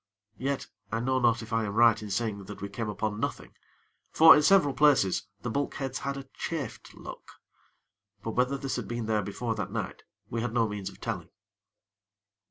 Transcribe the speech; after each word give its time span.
Yet, 0.39 0.65
I 0.91 0.99
know 0.99 1.19
not 1.19 1.43
if 1.43 1.53
I 1.53 1.63
am 1.65 1.75
right 1.75 2.01
in 2.01 2.09
saying 2.09 2.45
that 2.45 2.59
we 2.59 2.69
came 2.69 2.89
upon 2.89 3.19
nothing; 3.19 3.53
for, 4.09 4.35
in 4.35 4.41
several 4.41 4.73
places, 4.73 5.27
the 5.43 5.51
bulkheads 5.51 5.99
had 5.99 6.17
a 6.17 6.27
chafed 6.33 6.95
look; 6.95 7.33
but 8.23 8.31
whether 8.31 8.57
this 8.57 8.77
had 8.77 8.87
been 8.87 9.05
there 9.05 9.21
before 9.21 9.53
that 9.53 9.71
night, 9.71 10.01
we 10.27 10.41
had 10.41 10.55
no 10.55 10.67
means 10.67 10.89
of 10.89 10.99
telling. 10.99 11.29